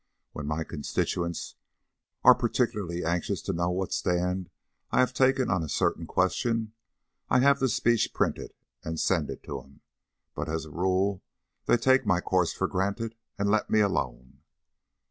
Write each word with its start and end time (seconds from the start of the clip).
When 0.31 0.47
my 0.47 0.63
constituents 0.63 1.53
are 2.23 2.33
particularly 2.33 3.05
anxious 3.05 3.39
to 3.43 3.53
know 3.53 3.69
what 3.69 3.93
stand 3.93 4.49
I 4.89 4.99
have 4.99 5.13
taken 5.13 5.51
on 5.51 5.61
a 5.61 5.69
certain 5.69 6.07
question, 6.07 6.73
I 7.29 7.41
have 7.41 7.59
the 7.59 7.69
speech 7.69 8.11
printed 8.11 8.55
and 8.83 8.99
send 8.99 9.29
it 9.29 9.43
to 9.43 9.61
them; 9.61 9.81
but 10.33 10.49
as 10.49 10.65
a 10.65 10.71
rule 10.71 11.21
they 11.67 11.77
take 11.77 12.03
my 12.03 12.19
course 12.19 12.51
for 12.51 12.67
granted 12.67 13.13
and 13.37 13.51
let 13.51 13.69
me 13.69 13.79
alone." 13.79 14.39